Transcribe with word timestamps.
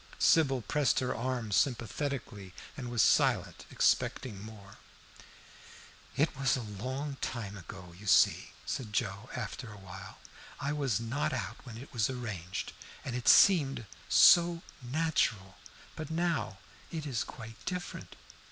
Sybil 0.17 0.63
pressed 0.63 0.97
her 0.99 1.13
arm 1.15 1.51
sympathetically 1.51 2.55
and 2.75 2.89
was 2.89 3.03
silent, 3.03 3.67
expecting 3.69 4.41
more. 4.43 4.77
"It 6.17 6.35
was 6.35 6.49
such 6.49 6.63
a 6.65 6.83
long 6.83 7.17
time 7.21 7.55
ago, 7.55 7.93
you 7.95 8.07
see," 8.07 8.49
said 8.65 8.93
Joe, 8.93 9.29
after 9.35 9.67
a 9.71 9.77
while. 9.77 10.17
"I 10.59 10.73
was 10.73 10.99
not 10.99 11.33
out 11.33 11.63
when 11.67 11.77
it 11.77 11.93
was 11.93 12.09
arranged, 12.09 12.73
and 13.05 13.15
it 13.15 13.27
seemed 13.27 13.85
so 14.09 14.63
natural. 14.81 15.57
But 15.95 16.09
now 16.09 16.57
it 16.89 17.05
is 17.05 17.23
quite 17.23 17.63
different." 17.65 18.15